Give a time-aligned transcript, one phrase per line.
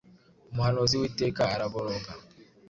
[0.51, 2.11] Umuhanuzi w'iteka araboroga